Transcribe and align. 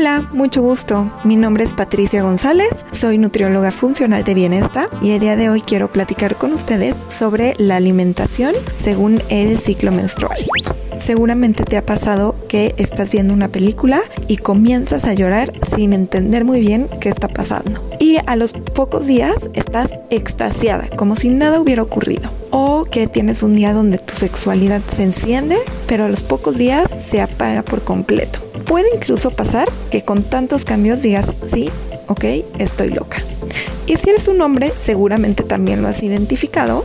Hola, 0.00 0.28
mucho 0.32 0.62
gusto. 0.62 1.10
Mi 1.24 1.34
nombre 1.34 1.64
es 1.64 1.74
Patricia 1.74 2.22
González, 2.22 2.86
soy 2.92 3.18
nutrióloga 3.18 3.72
funcional 3.72 4.22
de 4.22 4.32
bienestar 4.32 4.88
y 5.02 5.10
el 5.10 5.18
día 5.18 5.34
de 5.34 5.50
hoy 5.50 5.60
quiero 5.60 5.92
platicar 5.92 6.38
con 6.38 6.52
ustedes 6.52 7.04
sobre 7.08 7.56
la 7.58 7.74
alimentación 7.74 8.54
según 8.76 9.20
el 9.28 9.58
ciclo 9.58 9.90
menstrual. 9.90 10.38
Seguramente 11.00 11.64
te 11.64 11.76
ha 11.76 11.84
pasado 11.84 12.36
que 12.48 12.76
estás 12.76 13.10
viendo 13.10 13.34
una 13.34 13.48
película 13.48 14.02
y 14.28 14.36
comienzas 14.36 15.04
a 15.04 15.14
llorar 15.14 15.52
sin 15.66 15.92
entender 15.92 16.44
muy 16.44 16.60
bien 16.60 16.88
qué 17.00 17.08
está 17.08 17.26
pasando. 17.26 17.82
Y 17.98 18.18
a 18.24 18.36
los 18.36 18.52
pocos 18.52 19.08
días 19.08 19.50
estás 19.54 19.98
extasiada, 20.10 20.86
como 20.96 21.16
si 21.16 21.28
nada 21.28 21.58
hubiera 21.58 21.82
ocurrido. 21.82 22.30
O 22.50 22.84
que 22.84 23.08
tienes 23.08 23.42
un 23.42 23.56
día 23.56 23.72
donde 23.72 23.98
tu 23.98 24.14
sexualidad 24.14 24.80
se 24.86 25.02
enciende, 25.02 25.56
pero 25.88 26.04
a 26.04 26.08
los 26.08 26.22
pocos 26.22 26.56
días 26.56 26.94
se 27.00 27.20
apaga 27.20 27.62
por 27.62 27.82
completo. 27.82 28.47
Puede 28.68 28.86
incluso 28.94 29.30
pasar 29.30 29.66
que 29.90 30.02
con 30.02 30.22
tantos 30.22 30.64
cambios 30.64 31.02
digas, 31.02 31.34
sí, 31.46 31.70
ok, 32.06 32.24
estoy 32.58 32.90
loca. 32.90 33.22
Y 33.86 33.96
si 33.96 34.10
eres 34.10 34.28
un 34.28 34.40
hombre, 34.42 34.72
seguramente 34.76 35.42
también 35.42 35.82
lo 35.82 35.88
has 35.88 36.02
identificado 36.02 36.84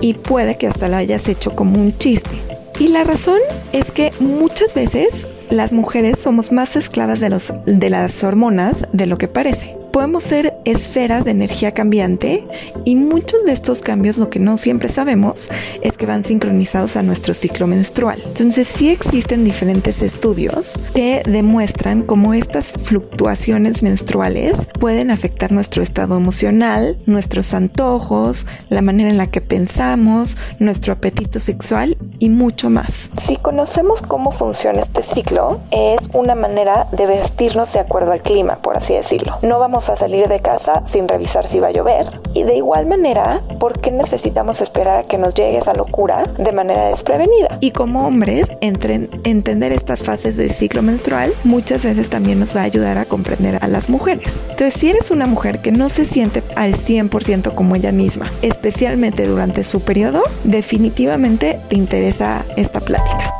y 0.00 0.14
puede 0.14 0.56
que 0.56 0.68
hasta 0.68 0.88
lo 0.88 0.96
hayas 0.96 1.28
hecho 1.28 1.56
como 1.56 1.80
un 1.80 1.98
chiste. 1.98 2.30
Y 2.78 2.88
la 2.88 3.02
razón 3.04 3.40
es 3.72 3.90
que 3.90 4.12
muchas 4.20 4.72
veces 4.74 5.26
las 5.50 5.72
mujeres 5.72 6.18
somos 6.20 6.52
más 6.52 6.76
esclavas 6.76 7.18
de, 7.18 7.30
los, 7.30 7.52
de 7.66 7.90
las 7.90 8.22
hormonas 8.22 8.86
de 8.92 9.06
lo 9.06 9.18
que 9.18 9.28
parece 9.28 9.76
podemos 9.96 10.24
ser 10.24 10.54
esferas 10.66 11.24
de 11.24 11.30
energía 11.30 11.72
cambiante 11.72 12.44
y 12.84 12.96
muchos 12.96 13.46
de 13.46 13.52
estos 13.52 13.80
cambios 13.80 14.18
lo 14.18 14.28
que 14.28 14.38
no 14.38 14.58
siempre 14.58 14.90
sabemos 14.90 15.48
es 15.80 15.96
que 15.96 16.04
van 16.04 16.22
sincronizados 16.22 16.96
a 16.96 17.02
nuestro 17.02 17.32
ciclo 17.32 17.66
menstrual. 17.66 18.22
Entonces 18.26 18.68
sí 18.68 18.90
existen 18.90 19.42
diferentes 19.42 20.02
estudios 20.02 20.78
que 20.92 21.22
demuestran 21.26 22.02
cómo 22.02 22.34
estas 22.34 22.72
fluctuaciones 22.72 23.82
menstruales 23.82 24.68
pueden 24.78 25.10
afectar 25.10 25.50
nuestro 25.50 25.82
estado 25.82 26.18
emocional, 26.18 26.98
nuestros 27.06 27.54
antojos, 27.54 28.44
la 28.68 28.82
manera 28.82 29.08
en 29.08 29.16
la 29.16 29.28
que 29.28 29.40
pensamos, 29.40 30.36
nuestro 30.58 30.92
apetito 30.92 31.40
sexual 31.40 31.96
y 32.18 32.28
mucho 32.28 32.68
más. 32.68 33.08
Si 33.16 33.38
conocemos 33.38 34.02
cómo 34.02 34.30
funciona 34.30 34.82
este 34.82 35.02
ciclo, 35.02 35.60
es 35.70 36.00
una 36.12 36.34
manera 36.34 36.86
de 36.92 37.06
vestirnos 37.06 37.72
de 37.72 37.80
acuerdo 37.80 38.12
al 38.12 38.20
clima, 38.20 38.56
por 38.56 38.76
así 38.76 38.92
decirlo. 38.92 39.38
No 39.40 39.58
vamos 39.58 39.85
a 39.88 39.96
salir 39.96 40.28
de 40.28 40.40
casa 40.40 40.82
sin 40.86 41.08
revisar 41.08 41.46
si 41.46 41.60
va 41.60 41.68
a 41.68 41.72
llover. 41.72 42.06
Y 42.34 42.42
de 42.42 42.56
igual 42.56 42.86
manera, 42.86 43.42
¿por 43.58 43.80
qué 43.80 43.90
necesitamos 43.90 44.60
esperar 44.60 44.98
a 44.98 45.02
que 45.04 45.18
nos 45.18 45.34
llegue 45.34 45.58
esa 45.58 45.74
locura 45.74 46.24
de 46.38 46.52
manera 46.52 46.88
desprevenida? 46.88 47.58
Y 47.60 47.70
como 47.70 48.06
hombres, 48.06 48.52
entren, 48.60 49.08
entender 49.24 49.72
estas 49.72 50.02
fases 50.02 50.36
del 50.36 50.50
ciclo 50.50 50.82
menstrual 50.82 51.32
muchas 51.44 51.84
veces 51.84 52.10
también 52.10 52.38
nos 52.38 52.56
va 52.56 52.62
a 52.62 52.64
ayudar 52.64 52.98
a 52.98 53.04
comprender 53.04 53.58
a 53.60 53.68
las 53.68 53.88
mujeres. 53.88 54.40
Entonces, 54.50 54.74
si 54.74 54.90
eres 54.90 55.10
una 55.10 55.26
mujer 55.26 55.60
que 55.60 55.72
no 55.72 55.88
se 55.88 56.04
siente 56.04 56.42
al 56.56 56.74
100% 56.74 57.54
como 57.54 57.76
ella 57.76 57.92
misma, 57.92 58.30
especialmente 58.42 59.26
durante 59.26 59.64
su 59.64 59.80
periodo, 59.80 60.22
definitivamente 60.44 61.60
te 61.68 61.76
interesa 61.76 62.44
esta 62.56 62.80
plática. 62.80 63.35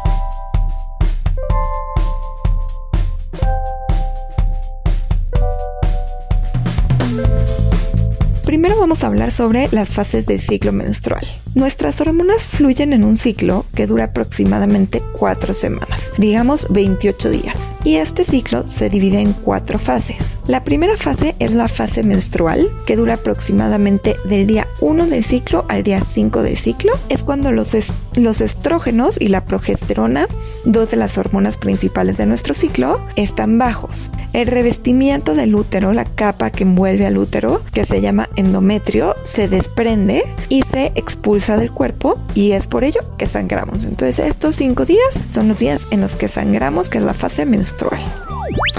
Primero 8.56 8.80
vamos 8.80 9.04
a 9.04 9.08
hablar 9.08 9.32
sobre 9.32 9.68
las 9.70 9.92
fases 9.92 10.24
del 10.24 10.40
ciclo 10.40 10.72
menstrual. 10.72 11.26
Nuestras 11.54 12.00
hormonas 12.00 12.46
fluyen 12.46 12.94
en 12.94 13.04
un 13.04 13.18
ciclo 13.18 13.66
que 13.74 13.86
dura 13.86 14.04
aproximadamente 14.04 15.02
4 15.12 15.52
semanas, 15.52 16.10
digamos 16.16 16.66
28 16.70 17.28
días. 17.28 17.76
Y 17.84 17.96
este 17.96 18.24
ciclo 18.24 18.66
se 18.66 18.88
divide 18.88 19.20
en 19.20 19.34
cuatro 19.34 19.78
fases. 19.78 20.38
La 20.46 20.64
primera 20.64 20.96
fase 20.96 21.36
es 21.38 21.52
la 21.52 21.68
fase 21.68 22.02
menstrual, 22.02 22.70
que 22.86 22.96
dura 22.96 23.14
aproximadamente 23.14 24.16
del 24.24 24.46
día 24.46 24.68
1 24.80 25.06
del 25.06 25.22
ciclo 25.22 25.66
al 25.68 25.82
día 25.82 26.00
5 26.00 26.42
del 26.42 26.56
ciclo. 26.56 26.92
Es 27.10 27.22
cuando 27.22 27.52
los, 27.52 27.74
los 28.16 28.40
estrógenos 28.40 29.20
y 29.20 29.28
la 29.28 29.44
progesterona, 29.44 30.28
dos 30.64 30.90
de 30.90 30.96
las 30.96 31.18
hormonas 31.18 31.58
principales 31.58 32.16
de 32.16 32.24
nuestro 32.24 32.54
ciclo, 32.54 33.02
están 33.16 33.58
bajos. 33.58 34.10
El 34.32 34.46
revestimiento 34.46 35.34
del 35.34 35.54
útero, 35.54 35.92
la 35.92 36.04
capa 36.04 36.50
que 36.50 36.64
envuelve 36.64 37.06
al 37.06 37.18
útero, 37.18 37.62
que 37.72 37.84
se 37.84 38.00
llama 38.00 38.28
endometrio 38.46 39.14
se 39.22 39.48
desprende 39.48 40.24
y 40.48 40.62
se 40.62 40.92
expulsa 40.94 41.56
del 41.56 41.70
cuerpo 41.70 42.18
y 42.34 42.52
es 42.52 42.66
por 42.66 42.84
ello 42.84 43.00
que 43.18 43.26
sangramos. 43.26 43.84
Entonces 43.84 44.18
estos 44.20 44.56
cinco 44.56 44.84
días 44.84 45.24
son 45.32 45.48
los 45.48 45.58
días 45.58 45.86
en 45.90 46.00
los 46.00 46.14
que 46.14 46.28
sangramos, 46.28 46.88
que 46.88 46.98
es 46.98 47.04
la 47.04 47.14
fase 47.14 47.44
menstrual. 47.44 48.00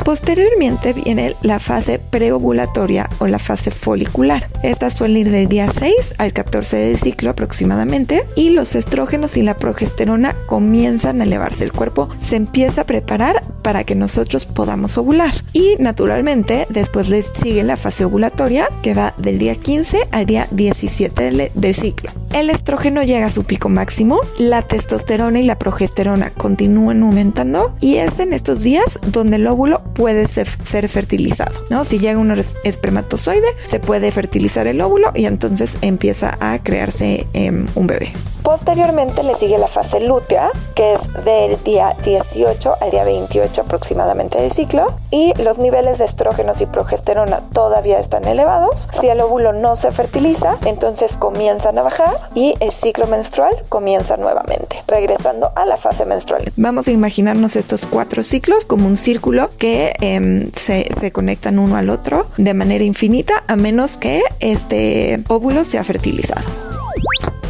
Posteriormente 0.04 0.94
viene 0.94 1.36
la 1.42 1.60
fase 1.60 2.00
preovulatoria 2.00 3.10
o 3.20 3.28
la 3.28 3.40
fase 3.40 3.72
folicular. 3.72 4.50
Esta 4.64 4.90
suele 4.90 5.20
ir 5.20 5.32
del 5.32 5.48
día 5.48 5.70
6 5.70 6.16
al 6.18 6.32
14 6.32 6.78
del 6.78 6.98
ciclo 6.98 7.30
aproximadamente 7.30 8.26
y 8.36 8.52
los 8.52 8.76
estrógenos 8.76 9.36
y 9.36 9.42
la 9.42 9.58
progesterona 9.58 10.36
comienzan 10.46 11.20
a 11.20 11.26
elevarse. 11.26 11.66
El 11.66 11.74
cuerpo 11.74 12.10
se 12.20 12.38
empieza 12.38 12.82
a 12.82 12.86
preparar 12.86 13.44
para 13.64 13.84
que 13.84 13.96
nosotros 13.96 14.46
podamos 14.46 14.98
ovular. 14.98 15.34
Y 15.52 15.76
naturalmente 15.80 16.68
después 16.70 17.10
le 17.10 17.22
sigue 17.24 17.64
la 17.64 17.76
fase 17.76 18.06
ovulatoria 18.06 18.70
que 18.82 18.94
va 18.94 19.14
del 19.18 19.40
día 19.40 19.56
15 19.56 20.08
al 20.12 20.26
día 20.26 20.48
17 20.52 21.52
del, 21.54 21.74
ciclo. 21.74 22.12
El 22.32 22.50
estrógeno 22.50 23.04
llega 23.04 23.26
a 23.26 23.30
su 23.30 23.44
pico 23.44 23.68
máximo, 23.68 24.22
la 24.40 24.62
testosterona 24.62 25.40
y 25.40 25.44
la 25.44 25.60
progesterona 25.60 26.30
continúan 26.30 27.04
aumentando 27.04 27.76
y 27.82 27.96
es 27.96 28.20
en 28.20 28.32
estos 28.32 28.64
días 28.64 29.00
donde 29.12 29.36
el 29.36 29.48
óvulo 29.48 29.67
puede 29.94 30.28
ser, 30.28 30.48
fertilizado. 30.90 31.54
¿no? 31.70 31.84
Si 31.84 32.00
llega 32.00 32.20
un 32.20 32.34
espermatozoide, 32.64 33.48
se 33.66 33.80
puede 33.80 34.12
fertilizar 34.12 34.68
el 34.68 34.82
óvulo 34.82 35.12
y 35.16 35.26
entonces 35.26 35.78
empieza 35.82 36.38
a 36.40 36.62
crearse 36.64 37.28
em, 37.34 37.68
un 37.76 37.88
bebé. 37.88 38.14
Posteriormente 38.48 39.24
le 39.24 39.36
sigue 39.36 39.58
la 39.58 39.68
fase 39.68 40.00
lútea, 40.00 40.52
que 40.74 40.94
es 40.94 41.02
del 41.26 41.62
día 41.66 41.98
18 42.06 42.76
al 42.80 42.92
día 42.92 43.04
28 43.04 43.60
aproximadamente 43.60 44.40
del 44.40 44.52
ciclo, 44.52 44.98
y 45.12 45.34
los 45.44 45.58
niveles 45.58 45.98
de 45.98 46.06
estrógenos 46.06 46.62
y 46.62 46.66
progesterona 46.66 47.42
todavía 47.52 48.00
están 48.00 48.24
elevados. 48.24 48.88
Si 48.98 49.10
el 49.10 49.20
óvulo 49.20 49.52
no 49.52 49.76
se 49.76 49.92
fertiliza, 49.92 50.58
entonces 50.64 51.18
comienzan 51.18 51.78
a 51.78 51.82
bajar 51.82 52.30
y 52.36 52.56
el 52.62 52.72
ciclo 52.72 53.06
menstrual 53.08 53.66
comienza 53.68 54.16
nuevamente, 54.16 54.82
regresando 54.88 55.52
a 55.54 55.66
la 55.66 55.76
fase 55.76 56.06
menstrual. 56.06 56.46
Vamos 56.56 56.88
a 56.88 56.92
imaginarnos 56.92 57.58
estos 57.58 57.86
cuatro 57.86 58.24
ciclos 58.24 58.64
como 58.64 58.88
un 58.88 58.96
círculo 58.96 59.50
que 59.58 59.92
em, 60.00 60.54
se, 60.56 60.88
se 60.98 61.12
conectan 61.12 61.60
uno 61.60 61.76
al 61.76 61.90
otro 61.90 62.28
de 62.38 62.54
manera 62.54 62.86
infinita, 62.86 63.44
a 63.46 63.58
menos 63.58 63.98
que 63.98 64.24
este 64.40 65.22
óvulo 65.28 65.66
sea 65.66 65.84
fertilizado. 65.84 66.77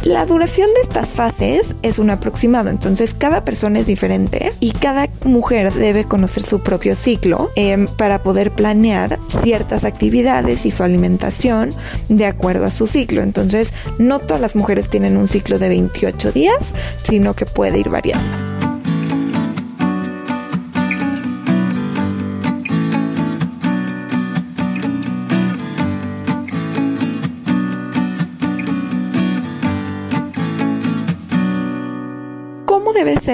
La 0.08 0.24
duración 0.24 0.68
de 0.72 0.80
estas 0.80 1.10
fases 1.10 1.74
es 1.82 1.98
un 1.98 2.08
aproximado, 2.08 2.70
entonces 2.70 3.12
cada 3.12 3.44
persona 3.44 3.80
es 3.80 3.86
diferente 3.86 4.54
y 4.58 4.70
cada 4.70 5.06
mujer 5.24 5.74
debe 5.74 6.04
conocer 6.04 6.44
su 6.44 6.60
propio 6.60 6.96
ciclo 6.96 7.50
em, 7.56 7.86
para 7.86 8.22
poder 8.22 8.52
planear 8.52 9.18
ciertas 9.26 9.84
actividades 9.84 10.64
y 10.64 10.70
su 10.70 10.82
alimentación 10.82 11.74
de 12.08 12.24
acuerdo 12.24 12.64
a 12.64 12.70
su 12.70 12.86
ciclo. 12.86 13.20
Entonces, 13.20 13.74
no 13.98 14.18
todas 14.18 14.40
las 14.40 14.56
mujeres 14.56 14.88
tienen 14.88 15.18
un 15.18 15.28
ciclo 15.28 15.58
de 15.58 15.68
28 15.68 16.32
días, 16.32 16.74
sino 17.02 17.36
que 17.36 17.44
puede 17.44 17.78
ir 17.78 17.90
variando. 17.90 18.47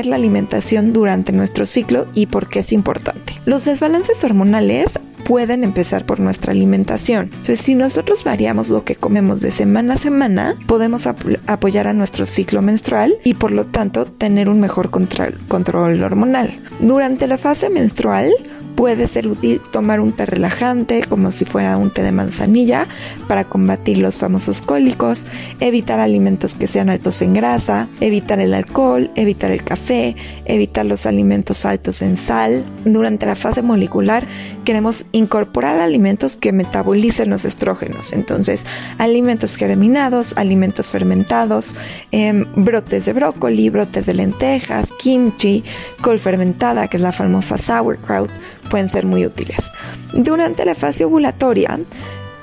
La 0.03 0.17
alimentación 0.17 0.93
durante 0.93 1.33
nuestro 1.33 1.67
ciclo 1.67 2.07
y 2.15 2.27
por 2.27 2.49
qué 2.49 2.61
es 2.61 2.73
importante. 2.73 3.35
Los 3.45 3.65
desbalances 3.65 4.23
hormonales 4.25 4.99
pueden 5.25 5.65
empezar 5.65 6.05
por 6.05 6.21
nuestra 6.21 6.53
alimentación. 6.53 7.25
Entonces, 7.27 7.61
si 7.61 7.75
nosotros 7.75 8.25
variamos 8.25 8.69
lo 8.69 8.85
que 8.85 8.97
comemos 8.97 9.41
de 9.41 9.51
semana 9.51 9.95
a 9.95 9.97
semana, 9.97 10.55
podemos 10.67 11.07
apoyar 11.07 11.87
a 11.87 11.95
nuestro 11.95 12.27
ciclo 12.27 12.61
menstrual 12.61 13.15
y 13.25 13.35
por 13.35 13.51
lo 13.51 13.65
tanto 13.65 14.05
tener 14.05 14.49
un 14.49 14.61
mejor 14.61 14.91
control 14.91 16.03
hormonal. 16.03 16.61
Durante 16.81 17.27
la 17.27 17.39
fase 17.39 17.71
menstrual, 17.71 18.33
Puede 18.75 19.07
ser 19.07 19.29
útil 19.29 19.61
tomar 19.71 20.01
un 20.01 20.13
té 20.13 20.27
relajante 20.27 21.03
como 21.09 21.31
si 21.31 21.45
fuera 21.45 21.77
un 21.77 21.91
té 21.91 22.03
de 22.03 22.11
manzanilla 22.11 22.89
para 23.29 23.45
combatir 23.45 23.99
los 23.99 24.17
famosos 24.17 24.63
cólicos, 24.63 25.27
evitar 25.61 26.01
alimentos 26.01 26.55
que 26.57 26.67
sean 26.67 26.91
altos 26.91 27.23
en 27.23 27.35
grasa, 27.35 27.89
evitar 28.01 28.41
el 28.41 28.53
alcohol, 28.53 29.11
evitar 29.15 29.53
el 29.53 29.63
café, 29.63 30.17
evitar 30.45 30.87
los 30.87 31.07
alimentos 31.07 31.65
altos 31.65 32.03
en 32.03 32.17
sal. 32.17 32.65
Durante 32.85 33.27
la 33.27 33.37
fase 33.37 33.63
molecular 33.63 34.25
queremos 34.65 35.07
incorporar 35.13 35.79
alimentos 35.79 36.37
que 36.37 36.53
metabolicen 36.53 37.31
los 37.31 37.45
estrógenos, 37.45 38.13
entonces 38.13 38.65
alimentos 38.99 39.57
germinados, 39.57 40.35
alimentos 40.37 40.91
fermentados, 40.91 41.77
em, 42.11 42.45
brotes 42.57 43.05
de 43.05 43.13
brócoli, 43.13 43.71
brotes 43.71 44.07
de 44.07 44.15
lentejas, 44.15 44.93
kimchi, 44.93 45.63
col 46.01 46.19
fermentada 46.19 46.89
que 46.89 46.97
es 46.97 47.03
la 47.03 47.13
famosa 47.13 47.57
sauerkraut, 47.57 48.31
pueden 48.71 48.89
ser 48.89 49.07
muy 49.07 49.27
útiles. 49.27 49.71
Durante 50.13 50.65
la 50.65 50.75
fase 50.75 51.05
ovulatoria, 51.05 51.79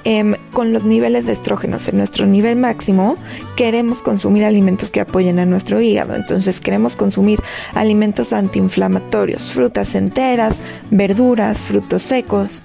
em, 0.03 0.35
con 0.51 0.73
los 0.73 0.83
niveles 0.83 1.25
de 1.25 1.33
estrógenos 1.33 1.87
en 1.87 1.97
nuestro 1.97 2.25
nivel 2.25 2.55
máximo, 2.55 3.17
queremos 3.55 4.01
consumir 4.01 4.45
alimentos 4.45 4.91
que 4.91 5.01
apoyen 5.01 5.39
a 5.39 5.45
nuestro 5.45 5.79
hígado. 5.81 6.15
Entonces 6.15 6.59
queremos 6.59 6.95
consumir 6.95 7.39
alimentos 7.73 8.33
antiinflamatorios, 8.33 9.51
frutas 9.53 9.95
enteras, 9.95 10.59
verduras, 10.89 11.65
frutos 11.65 12.03
secos. 12.03 12.61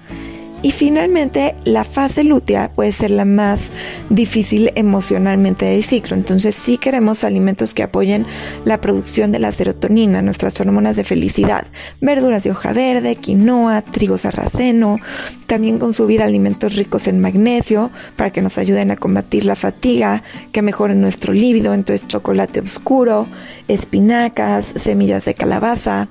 Y 0.62 0.72
finalmente, 0.72 1.54
la 1.64 1.84
fase 1.84 2.24
lútea 2.24 2.72
puede 2.72 2.90
ser 2.90 3.10
la 3.10 3.24
más 3.24 3.72
difícil 4.08 4.72
emocionalmente 4.74 5.64
del 5.66 5.84
ciclo. 5.84 6.16
Entonces, 6.16 6.54
sí 6.54 6.78
queremos 6.78 7.24
alimentos 7.24 7.74
que 7.74 7.82
apoyen 7.82 8.26
la 8.64 8.80
producción 8.80 9.32
de 9.32 9.38
la 9.38 9.52
serotonina, 9.52 10.22
nuestras 10.22 10.58
hormonas 10.60 10.96
de 10.96 11.04
felicidad. 11.04 11.66
Verduras 12.00 12.42
de 12.42 12.50
hoja 12.50 12.72
verde, 12.72 13.16
quinoa, 13.16 13.82
trigo 13.82 14.18
sarraceno. 14.18 14.98
También 15.46 15.78
consumir 15.78 16.22
alimentos 16.22 16.74
ricos 16.74 17.06
en 17.06 17.20
magnesio 17.20 17.92
para 18.16 18.32
que 18.32 18.42
nos 18.42 18.58
ayuden 18.58 18.90
a 18.90 18.96
combatir 18.96 19.44
la 19.44 19.54
fatiga, 19.54 20.24
que 20.50 20.62
mejoren 20.62 21.00
nuestro 21.00 21.32
líbido. 21.32 21.74
Entonces, 21.74 22.08
chocolate 22.08 22.60
oscuro, 22.60 23.28
espinacas, 23.68 24.66
semillas 24.76 25.26
de 25.26 25.34
calabaza. 25.34 26.08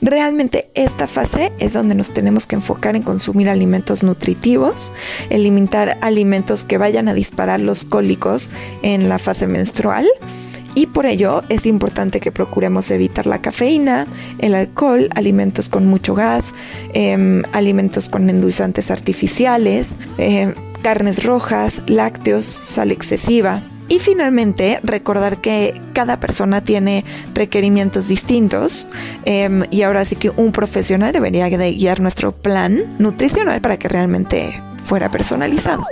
Realmente 0.00 0.70
esta 0.74 1.06
fase 1.08 1.52
es 1.58 1.72
donde 1.72 1.94
nos 1.94 2.12
tenemos 2.12 2.46
que 2.46 2.54
enfocar 2.54 2.94
en 2.94 3.02
consumir 3.02 3.48
alimentos 3.48 4.02
nutritivos, 4.02 4.92
eliminar 5.28 5.98
alimentos 6.02 6.64
que 6.64 6.78
vayan 6.78 7.08
a 7.08 7.14
disparar 7.14 7.60
los 7.60 7.84
cólicos 7.84 8.48
en 8.82 9.08
la 9.08 9.18
fase 9.18 9.46
menstrual. 9.46 10.06
Y 10.74 10.86
por 10.86 11.06
ello 11.06 11.42
es 11.48 11.66
importante 11.66 12.20
que 12.20 12.30
procuremos 12.30 12.92
evitar 12.92 13.26
la 13.26 13.42
cafeína, 13.42 14.06
el 14.38 14.54
alcohol, 14.54 15.08
alimentos 15.16 15.68
con 15.68 15.86
mucho 15.86 16.14
gas, 16.14 16.54
em, 16.94 17.42
alimentos 17.52 18.08
con 18.08 18.30
endulzantes 18.30 18.92
artificiales, 18.92 19.96
em, 20.18 20.54
carnes 20.82 21.24
rojas, 21.24 21.82
lácteos, 21.88 22.46
sal 22.46 22.92
excesiva. 22.92 23.62
Y 23.88 24.00
finalmente, 24.00 24.80
recordar 24.82 25.40
que 25.40 25.80
cada 25.94 26.20
persona 26.20 26.60
tiene 26.60 27.04
requerimientos 27.34 28.08
distintos 28.08 28.86
em, 29.24 29.64
y 29.70 29.82
ahora 29.82 30.04
sí 30.04 30.16
que 30.16 30.30
un 30.30 30.52
profesional 30.52 31.12
debería 31.12 31.48
de 31.48 31.72
guiar 31.72 32.00
nuestro 32.00 32.32
plan 32.32 32.96
nutricional 32.98 33.62
para 33.62 33.78
que 33.78 33.88
realmente 33.88 34.62
fuera 34.84 35.10
personalizado. 35.10 35.86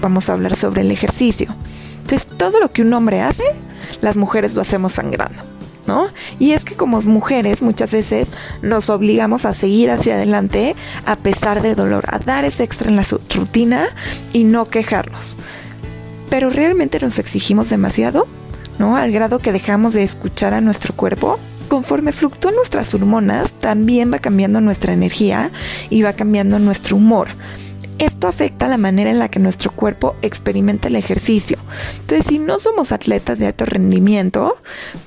Vamos 0.00 0.28
a 0.28 0.32
hablar 0.34 0.56
sobre 0.56 0.82
el 0.82 0.90
ejercicio. 0.90 1.54
Entonces, 2.02 2.26
todo 2.36 2.60
lo 2.60 2.70
que 2.70 2.82
un 2.82 2.92
hombre 2.92 3.22
hace, 3.22 3.44
las 4.02 4.16
mujeres 4.16 4.54
lo 4.54 4.60
hacemos 4.60 4.92
sangrando. 4.92 5.53
Y 6.38 6.52
es 6.52 6.64
que 6.64 6.74
como 6.74 7.00
mujeres 7.02 7.62
muchas 7.62 7.92
veces 7.92 8.32
nos 8.62 8.90
obligamos 8.90 9.44
a 9.44 9.54
seguir 9.54 9.90
hacia 9.90 10.14
adelante 10.14 10.74
a 11.06 11.16
pesar 11.16 11.62
del 11.62 11.76
dolor, 11.76 12.04
a 12.08 12.18
dar 12.18 12.44
ese 12.44 12.64
extra 12.64 12.88
en 12.88 12.96
la 12.96 13.04
rutina 13.34 13.88
y 14.32 14.44
no 14.44 14.68
quejarnos. 14.68 15.36
Pero 16.30 16.50
realmente 16.50 16.98
nos 17.00 17.18
exigimos 17.18 17.70
demasiado, 17.70 18.26
¿no? 18.78 18.96
Al 18.96 19.12
grado 19.12 19.38
que 19.38 19.52
dejamos 19.52 19.94
de 19.94 20.02
escuchar 20.02 20.54
a 20.54 20.60
nuestro 20.60 20.94
cuerpo. 20.94 21.38
Conforme 21.68 22.12
fluctúan 22.12 22.54
nuestras 22.56 22.94
hormonas, 22.94 23.54
también 23.54 24.12
va 24.12 24.18
cambiando 24.18 24.60
nuestra 24.60 24.92
energía 24.92 25.50
y 25.90 26.02
va 26.02 26.12
cambiando 26.12 26.58
nuestro 26.58 26.96
humor. 26.96 27.28
Esto 27.98 28.26
afecta 28.26 28.68
la 28.68 28.76
manera 28.76 29.10
en 29.10 29.18
la 29.18 29.28
que 29.28 29.38
nuestro 29.38 29.70
cuerpo 29.70 30.16
experimenta 30.22 30.88
el 30.88 30.96
ejercicio. 30.96 31.58
Entonces, 32.00 32.26
si 32.26 32.38
no 32.38 32.58
somos 32.58 32.92
atletas 32.92 33.38
de 33.38 33.46
alto 33.46 33.64
rendimiento, 33.64 34.56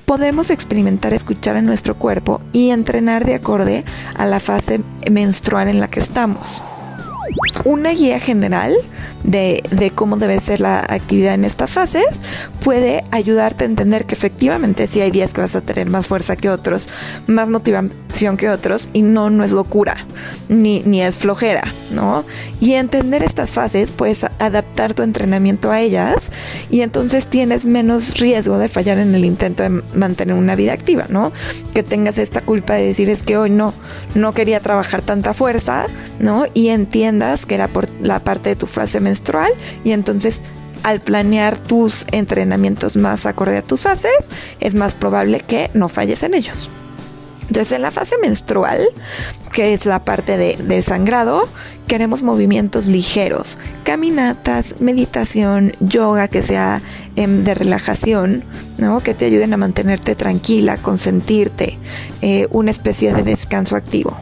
podemos 0.05 0.49
experimentar 0.49 1.13
escuchar 1.13 1.57
a 1.57 1.61
nuestro 1.61 1.95
cuerpo 1.95 2.41
y 2.53 2.69
entrenar 2.69 3.25
de 3.25 3.35
acorde 3.35 3.83
a 4.15 4.25
la 4.25 4.39
fase 4.39 4.81
menstrual 5.11 5.67
en 5.67 5.79
la 5.79 5.89
que 5.89 5.99
estamos. 5.99 6.63
Una 7.65 7.91
guía 7.91 8.19
general 8.19 8.73
de, 9.23 9.91
cómo 9.95 10.17
debe 10.17 10.39
ser 10.39 10.61
la 10.61 10.79
actividad 10.79 11.33
en 11.33 11.43
estas 11.43 11.71
fases, 11.73 12.21
puede 12.63 13.03
ayudarte 13.11 13.63
a 13.63 13.67
entender 13.67 14.05
que 14.05 14.15
efectivamente 14.15 14.87
si 14.87 15.01
hay 15.01 15.11
días 15.11 15.33
que 15.33 15.41
vas 15.41 15.55
a 15.55 15.61
tener 15.61 15.89
más 15.89 16.07
fuerza 16.07 16.35
que 16.35 16.49
otros, 16.49 16.89
más 17.27 17.49
motivación 17.49 18.37
que 18.37 18.49
otros, 18.49 18.89
y 18.93 19.01
no, 19.01 19.29
no 19.29 19.43
es 19.43 19.51
locura, 19.51 20.05
ni, 20.49 20.81
ni 20.85 21.01
es 21.01 21.17
flojera, 21.17 21.63
¿no? 21.91 22.25
Y 22.59 22.73
entender 22.73 23.23
estas 23.23 23.51
fases, 23.51 23.91
puedes 23.91 24.23
adaptar 24.23 24.93
tu 24.93 25.03
entrenamiento 25.03 25.71
a 25.71 25.81
ellas, 25.81 26.31
y 26.69 26.81
entonces 26.81 27.27
tienes 27.27 27.65
menos 27.65 28.15
riesgo 28.15 28.57
de 28.57 28.67
fallar 28.67 28.97
en 28.99 29.13
el 29.15 29.25
intento 29.25 29.63
de 29.63 29.69
mantener 29.93 30.35
una 30.35 30.55
vida 30.55 30.73
activa, 30.73 31.05
¿no? 31.09 31.31
Que 31.73 31.83
tengas 31.83 32.17
esta 32.17 32.41
culpa 32.41 32.75
de 32.75 32.85
decir 32.87 33.09
es 33.09 33.23
que 33.23 33.37
hoy 33.37 33.49
no, 33.49 33.73
no 34.15 34.33
quería 34.33 34.59
trabajar 34.59 35.01
tanta 35.01 35.33
fuerza, 35.33 35.85
¿no? 36.19 36.45
Y 36.53 36.69
entiendas 36.69 37.45
que 37.45 37.55
era 37.55 37.67
por 37.67 37.87
la 38.01 38.19
parte 38.19 38.49
de 38.49 38.55
tu 38.55 38.67
fase 38.67 38.86
menstrual 38.99 39.51
y 39.83 39.91
entonces 39.91 40.41
al 40.83 40.99
planear 41.01 41.57
tus 41.57 42.05
entrenamientos 42.11 42.95
más 42.97 43.25
acorde 43.25 43.57
a 43.57 43.61
tus 43.61 43.83
fases, 43.83 44.31
es 44.59 44.73
más 44.73 44.95
probable 44.95 45.41
que 45.41 45.69
no 45.73 45.89
falles 45.89 46.23
en 46.23 46.33
ellos. 46.33 46.69
Entonces, 47.47 47.73
en 47.73 47.81
la 47.81 47.91
fase 47.91 48.17
menstrual, 48.21 48.81
que 49.53 49.73
es 49.73 49.85
la 49.85 50.03
parte 50.03 50.37
de, 50.37 50.57
del 50.57 50.83
sangrado, 50.83 51.47
queremos 51.87 52.21
movimientos 52.21 52.87
ligeros, 52.87 53.57
caminatas, 53.83 54.75
meditación, 54.79 55.73
yoga 55.79 56.27
que 56.27 56.43
sea 56.43 56.81
em, 57.15 57.43
de 57.45 57.53
relajación, 57.53 58.43
¿no? 58.77 58.99
que 58.99 59.13
te 59.13 59.25
ayuden 59.25 59.53
a 59.53 59.57
mantenerte 59.57 60.15
tranquila, 60.15 60.77
consentirte, 60.77 61.77
eh, 62.21 62.47
una 62.51 62.71
especie 62.71 63.13
de 63.13 63.23
descanso 63.23 63.77
activo. 63.77 64.17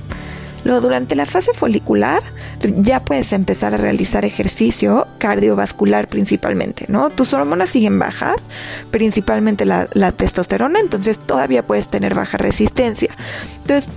Luego, 0.63 0.81
durante 0.81 1.15
la 1.15 1.25
fase 1.25 1.53
folicular, 1.53 2.21
ya 2.61 2.99
puedes 2.99 3.33
empezar 3.33 3.73
a 3.73 3.77
realizar 3.77 4.25
ejercicio 4.25 5.07
cardiovascular 5.17 6.07
principalmente, 6.07 6.85
¿no? 6.87 7.09
Tus 7.09 7.33
hormonas 7.33 7.69
siguen 7.69 7.99
bajas, 7.99 8.49
principalmente 8.91 9.65
la, 9.65 9.87
testosterona, 10.11 10.79
entonces 10.79 11.19
todavía 11.19 11.63
puedes 11.63 11.87
tener 11.87 12.15
baja 12.15 12.37
resistencia. 12.37 13.13
Entonces, 13.61 13.89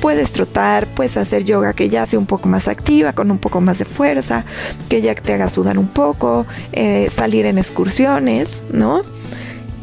puedes 0.00 0.32
trotar, 0.32 0.86
puedes 0.86 1.16
hacer 1.16 1.44
yoga 1.44 1.72
que 1.72 1.88
ya 1.88 2.06
sea 2.06 2.18
un 2.18 2.26
poco 2.26 2.48
más 2.48 2.68
activa, 2.68 3.12
con 3.12 3.30
un 3.30 3.38
poco 3.38 3.60
más 3.60 3.78
de 3.78 3.84
fuerza, 3.84 4.44
que 4.88 5.00
ya 5.00 5.14
te 5.14 5.32
haga 5.32 5.48
sudar 5.48 5.78
un 5.78 5.88
poco, 5.88 6.46
eh, 6.72 7.08
salir 7.10 7.46
en 7.46 7.58
excursiones, 7.58 8.62
¿no? 8.70 9.02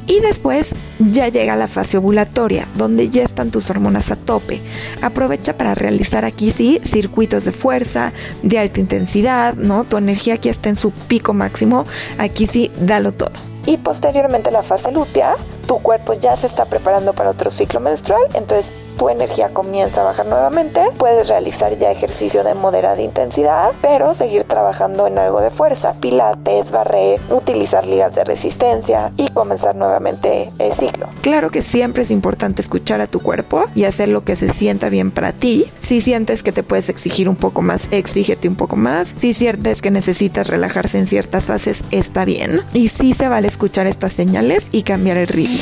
Y 0.07 0.19
después 0.19 0.75
ya 0.99 1.29
llega 1.29 1.55
la 1.55 1.67
fase 1.67 1.97
ovulatoria, 1.97 2.67
donde 2.75 3.09
ya 3.09 3.23
están 3.23 3.51
tus 3.51 3.69
hormonas 3.69 4.11
a 4.11 4.15
tope. 4.15 4.61
Aprovecha 5.01 5.57
para 5.57 5.75
realizar 5.75 6.25
aquí 6.25 6.51
sí 6.51 6.81
circuitos 6.83 7.45
de 7.45 7.51
fuerza, 7.51 8.11
de 8.43 8.59
alta 8.59 8.79
intensidad, 8.79 9.53
¿no? 9.55 9.83
Tu 9.83 9.97
energía 9.97 10.35
aquí 10.35 10.49
está 10.49 10.69
en 10.69 10.77
su 10.77 10.91
pico 10.91 11.33
máximo, 11.33 11.85
aquí 12.17 12.47
sí, 12.47 12.71
dalo 12.79 13.11
todo. 13.11 13.31
Y 13.65 13.77
posteriormente 13.77 14.51
la 14.51 14.63
fase 14.63 14.91
lútea, 14.91 15.35
tu 15.67 15.77
cuerpo 15.79 16.13
ya 16.13 16.35
se 16.35 16.47
está 16.47 16.65
preparando 16.65 17.13
para 17.13 17.29
otro 17.29 17.51
ciclo 17.51 17.79
menstrual, 17.79 18.23
entonces 18.33 18.71
tu 18.97 19.09
energía 19.09 19.49
comienza 19.49 20.01
a 20.01 20.05
bajar 20.05 20.25
nuevamente, 20.25 20.81
puedes 20.97 21.27
realizar 21.27 21.77
ya 21.77 21.91
ejercicio 21.91 22.43
de 22.43 22.53
moderada 22.53 23.01
intensidad, 23.01 23.71
pero 23.81 24.13
seguir 24.13 24.43
trabajando 24.43 25.07
en 25.07 25.17
algo 25.17 25.41
de 25.41 25.49
fuerza, 25.49 25.95
pilates, 25.99 26.71
barré, 26.71 27.19
utilizar 27.29 27.85
ligas 27.85 28.15
de 28.15 28.23
resistencia 28.23 29.11
y 29.17 29.29
comenzar 29.29 29.75
nuevamente 29.75 30.49
el 30.59 30.73
ciclo. 30.73 31.07
Claro 31.21 31.49
que 31.49 31.61
siempre 31.61 32.03
es 32.03 32.11
importante 32.11 32.61
escuchar 32.61 33.01
a 33.01 33.07
tu 33.07 33.19
cuerpo 33.21 33.65
y 33.75 33.85
hacer 33.85 34.07
lo 34.07 34.23
que 34.23 34.35
se 34.35 34.49
sienta 34.49 34.89
bien 34.89 35.11
para 35.11 35.33
ti. 35.33 35.65
Si 35.79 36.01
sientes 36.01 36.43
que 36.43 36.51
te 36.51 36.63
puedes 36.63 36.89
exigir 36.89 37.29
un 37.29 37.35
poco 37.35 37.61
más, 37.61 37.87
exígete 37.91 38.47
un 38.47 38.55
poco 38.55 38.75
más. 38.75 39.13
Si 39.17 39.33
sientes 39.33 39.81
que 39.81 39.91
necesitas 39.91 40.47
relajarse 40.47 40.99
en 40.99 41.07
ciertas 41.07 41.45
fases, 41.45 41.83
está 41.91 42.25
bien. 42.25 42.61
Y 42.73 42.89
sí 42.89 43.13
se 43.13 43.27
vale 43.27 43.47
escuchar 43.47 43.87
estas 43.87 44.13
señales 44.13 44.69
y 44.71 44.83
cambiar 44.83 45.17
el 45.17 45.27
ritmo. 45.27 45.57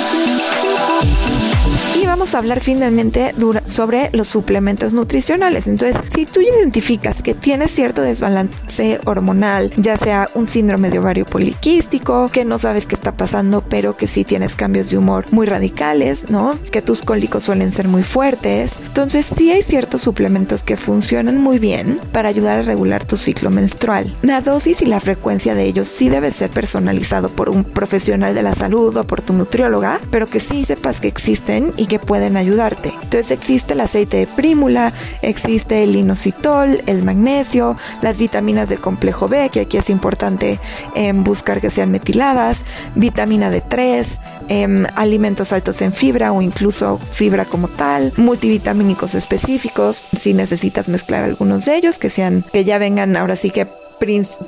Vamos 2.24 2.36
a 2.36 2.38
hablar 2.38 2.62
finalmente 2.62 3.36
sobre 3.66 4.10
los 4.14 4.30
suplementos 4.30 4.94
nutricionales. 4.94 5.68
Entonces, 5.68 5.98
si 6.08 6.26
tú 6.26 6.40
identificas 6.40 7.22
que 7.22 7.34
tienes 7.34 7.72
cierto 7.72 8.02
desbalance 8.02 9.02
hormonal, 9.04 9.72
ya 9.76 9.98
sea 9.98 10.30
un 10.34 10.48
síndrome 10.48 10.90
de 10.90 11.00
ovario 11.00 11.26
poliquístico, 11.26 12.30
que 12.30 12.46
no 12.46 12.60
sabes 12.60 12.88
qué 12.88 12.96
está 12.96 13.18
pasando, 13.18 13.62
pero 13.62 13.98
que 13.98 14.08
sí 14.08 14.24
tienes 14.24 14.56
cambios 14.56 14.90
de 14.90 15.00
humor 15.00 15.26
muy 15.32 15.46
radicales, 15.48 16.30
¿no? 16.30 16.58
Que 16.72 16.82
tus 16.82 17.02
cólicos 17.02 17.44
suelen 17.44 17.74
ser 17.74 17.90
muy 17.90 18.04
fuertes. 18.04 18.80
Entonces, 18.88 19.26
sí 19.26 19.52
hay 19.52 19.62
ciertos 19.62 20.02
suplementos 20.02 20.64
que 20.64 20.78
funcionan 20.78 21.40
muy 21.40 21.60
bien 21.60 22.00
para 22.14 22.30
ayudar 22.30 22.60
a 22.60 22.62
regular 22.62 23.04
tu 23.04 23.18
ciclo 23.18 23.50
menstrual. 23.50 24.16
La 24.22 24.40
dosis 24.40 24.82
y 24.82 24.86
la 24.86 25.02
frecuencia 25.02 25.56
de 25.56 25.66
ellos 25.66 25.90
sí 25.90 26.08
debe 26.08 26.32
ser 26.32 26.52
personalizado 26.52 27.28
por 27.28 27.50
un 27.50 27.66
profesional 27.66 28.34
de 28.34 28.44
la 28.44 28.56
salud 28.56 28.96
o 28.96 29.04
por 29.04 29.22
tu 29.22 29.34
nutrióloga, 29.34 30.00
pero 30.10 30.26
que 30.26 30.40
sí 30.40 30.64
sepas 30.64 31.02
que 31.02 31.10
existen 31.10 31.74
y 31.76 31.88
que 31.88 32.00
pueden 32.00 32.13
ayudarte. 32.22 32.94
Entonces 33.02 33.32
existe 33.32 33.74
el 33.74 33.82
aceite 33.82 34.18
de 34.18 34.28
prímula, 34.28 34.94
existe 35.22 35.84
el 35.84 35.96
inositol, 35.96 36.82
el 36.86 37.04
magnesio, 37.04 37.76
las 38.02 38.18
vitaminas 38.18 38.70
del 38.70 38.80
complejo 38.80 39.28
B, 39.28 39.50
que 39.50 39.62
aquí 39.62 39.78
es 39.78 39.90
importante 39.90 40.60
em, 40.96 41.24
buscar 41.24 41.62
que 41.62 41.70
sean 41.70 41.92
metiladas, 41.92 42.66
vitamina 42.96 43.52
D3, 43.52 44.20
em, 44.48 44.86
alimentos 44.96 45.52
altos 45.54 45.82
en 45.82 45.92
fibra 45.92 46.32
o 46.32 46.42
incluso 46.42 47.00
fibra 47.00 47.46
como 47.46 47.68
tal, 47.68 48.14
multivitamínicos 48.18 49.16
específicos, 49.16 50.04
si 50.18 50.34
necesitas 50.34 50.90
mezclar 50.90 51.24
algunos 51.24 51.66
de 51.66 51.76
ellos, 51.76 51.98
que 51.98 52.10
sean, 52.10 52.44
que 52.54 52.64
ya 52.64 52.78
vengan 52.78 53.18
ahora 53.18 53.36
sí 53.36 53.50
que 53.50 53.68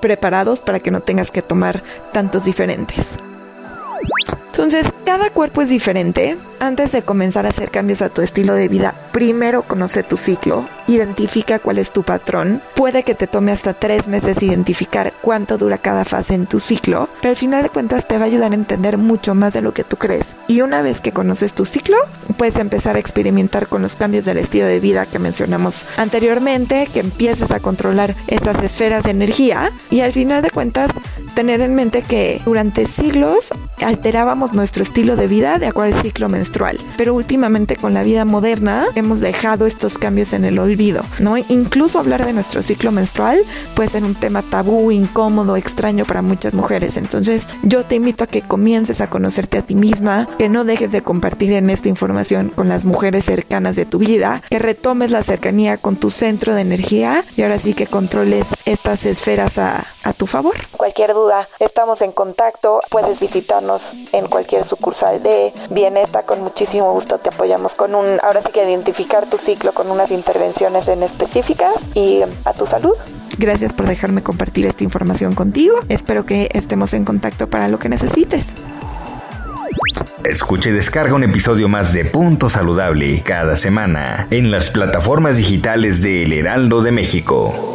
preparados 0.01 0.59
para 0.59 0.79
que 0.79 0.91
no 0.91 1.01
tengas 1.01 1.31
que 1.31 1.41
tomar 1.41 1.81
tantos 2.11 2.43
diferentes. 2.43 3.17
Entonces, 4.47 4.87
cada 5.03 5.29
cuerpo 5.29 5.61
es 5.61 5.69
diferente. 5.69 6.37
Antes 6.59 6.93
de 6.93 7.03
comenzar 7.03 7.45
a 7.45 7.49
hacer 7.49 7.69
cambios 7.69 8.01
a 8.01 8.09
tu 8.09 8.21
estilo 8.21 8.53
de 8.53 8.67
vida, 8.67 8.95
primero 9.11 9.63
conoce 9.63 10.03
tu 10.03 10.17
ciclo, 10.17 10.67
identifica 10.87 11.59
cuál 11.59 11.77
es 11.77 11.91
tu 11.91 12.03
patrón. 12.03 12.61
Puede 12.75 13.03
que 13.03 13.13
te 13.13 13.27
tome 13.27 13.51
hasta 13.51 13.73
tres 13.73 14.07
meses 14.07 14.41
identificar 14.41 15.13
cuánto 15.21 15.57
dura 15.57 15.77
cada 15.77 16.05
fase 16.05 16.33
en 16.33 16.47
tu 16.47 16.59
ciclo, 16.59 17.09
pero 17.21 17.31
al 17.31 17.35
final 17.35 17.63
de 17.63 17.69
cuentas 17.69 18.07
te 18.07 18.17
va 18.17 18.23
a 18.23 18.27
ayudar 18.27 18.53
a 18.53 18.55
entender 18.55 18.97
mucho 18.97 19.35
más 19.35 19.53
de 19.53 19.61
lo 19.61 19.73
que 19.73 19.83
tú 19.83 19.97
crees. 19.97 20.35
Y 20.47 20.61
una 20.61 20.81
vez 20.81 21.01
que 21.01 21.11
conoces 21.11 21.53
tu 21.53 21.65
ciclo, 21.65 21.97
puedes 22.37 22.55
empezar 22.55 22.95
a 22.95 22.99
experimentar 22.99 23.67
con 23.67 23.81
los 23.81 23.95
cambios 23.95 24.25
del 24.25 24.37
estilo 24.37 24.65
de 24.65 24.79
vida 24.79 25.05
que 25.05 25.19
mencionamos 25.19 25.85
anteriormente, 25.97 26.87
que 26.93 27.01
empieces 27.01 27.51
a 27.51 27.59
controlar 27.59 28.15
esas 28.27 28.63
esferas 28.63 29.03
de 29.03 29.11
energía 29.11 29.71
y 29.89 30.01
al 30.01 30.13
final 30.13 30.41
de 30.41 30.51
cuentas 30.51 30.91
tener 31.35 31.59
en 31.61 31.75
mente 31.75 32.01
que 32.01 32.41
durante 32.45 32.85
siglos 32.85 33.51
alterábamos 33.85 34.53
nuestro 34.53 34.83
estilo 34.83 35.17
de 35.17 35.27
vida 35.27 35.59
de 35.59 35.67
acuerdo 35.67 35.97
al 35.97 36.01
ciclo 36.01 36.29
menstrual, 36.29 36.45
pero 36.97 37.13
últimamente 37.13 37.75
con 37.75 37.93
la 37.93 38.03
vida 38.03 38.23
moderna 38.23 38.85
hemos 38.95 39.19
dejado 39.19 39.65
estos 39.65 39.97
cambios 39.97 40.31
en 40.31 40.45
el 40.45 40.57
olvido, 40.57 41.03
¿no? 41.19 41.37
Incluso 41.37 41.99
hablar 41.99 42.25
de 42.25 42.31
nuestro 42.31 42.61
ciclo 42.61 42.91
menstrual 42.91 43.39
puede 43.75 43.89
ser 43.89 44.03
un 44.03 44.15
tema 44.15 44.41
tabú, 44.41 44.91
incómodo, 44.91 45.57
extraño 45.57 46.05
para 46.05 46.21
muchas 46.21 46.53
mujeres. 46.53 46.95
Entonces, 46.95 47.49
yo 47.63 47.83
te 47.83 47.95
invito 47.95 48.23
a 48.23 48.27
que 48.27 48.41
comiences 48.41 49.01
a 49.01 49.09
conocerte 49.09 49.57
a 49.57 49.63
ti 49.63 49.75
misma, 49.75 50.27
que 50.37 50.47
no 50.47 50.63
dejes 50.63 50.91
de 50.91 51.01
compartir 51.01 51.51
en 51.53 51.69
esta 51.69 51.89
información 51.89 52.49
con 52.49 52.69
las 52.69 52.85
mujeres 52.85 53.25
cercanas 53.25 53.75
de 53.75 53.85
tu 53.85 53.97
vida, 53.97 54.41
que 54.49 54.59
retomes 54.59 55.11
la 55.11 55.23
cercanía 55.23 55.77
con 55.77 55.97
tu 55.97 56.09
centro 56.09 56.55
de 56.55 56.61
energía 56.61 57.25
y 57.35 57.41
ahora 57.41 57.59
sí 57.59 57.73
que 57.73 57.87
controles 57.87 58.55
estas 58.65 59.05
esferas 59.05 59.57
a, 59.57 59.85
a 60.03 60.13
tu 60.13 60.25
favor. 60.25 60.55
Cualquier 60.77 61.13
duda 61.13 61.49
estamos 61.59 62.01
en 62.01 62.11
contacto. 62.11 62.79
Puedes 62.89 63.19
visitarnos 63.19 63.93
en 64.13 64.27
cualquier 64.27 64.63
sucursal 64.63 65.21
de 65.21 65.53
Bienesta. 65.69 66.23
Con 66.23 66.34
muchísimo 66.39 66.91
gusto 66.93 67.17
te 67.17 67.29
apoyamos 67.29 67.75
con 67.75 67.95
un, 67.95 68.19
ahora 68.23 68.41
sí 68.41 68.49
que 68.53 68.63
identificar 68.63 69.25
tu 69.27 69.37
ciclo 69.37 69.73
con 69.73 69.89
unas 69.91 70.11
intervenciones 70.11 70.87
en 70.87 71.03
específicas 71.03 71.89
y 71.93 72.21
a 72.43 72.53
tu 72.53 72.65
salud. 72.65 72.93
Gracias 73.37 73.73
por 73.73 73.87
dejarme 73.87 74.23
compartir 74.23 74.65
esta 74.65 74.83
información 74.83 75.35
contigo. 75.35 75.77
Espero 75.89 76.25
que 76.25 76.49
estemos 76.53 76.93
en 76.93 77.05
contacto 77.05 77.47
para 77.47 77.67
lo 77.67 77.79
que 77.79 77.89
necesites. 77.89 78.55
Escucha 80.23 80.69
y 80.69 80.73
descarga 80.73 81.13
un 81.13 81.23
episodio 81.23 81.69
más 81.69 81.93
de 81.93 82.05
Punto 82.05 82.49
Saludable 82.49 83.21
cada 83.23 83.55
semana 83.55 84.27
en 84.31 84.51
las 84.51 84.69
plataformas 84.69 85.37
digitales 85.37 86.01
de 86.01 86.23
El 86.23 86.33
Heraldo 86.33 86.81
de 86.81 86.91
México. 86.91 87.74